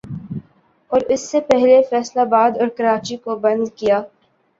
[0.91, 4.01] اور اس سے پہلے فیصل آباد اور کراچی کو بند کیا